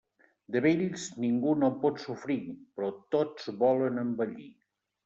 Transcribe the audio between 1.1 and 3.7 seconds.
ningú no en pot sofrir, però tots